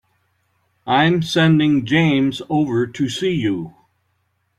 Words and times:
I'm 0.87 1.21
sending 1.21 1.85
James 1.85 2.41
over 2.49 2.87
to 2.87 3.07
see 3.07 3.33
you. 3.33 3.75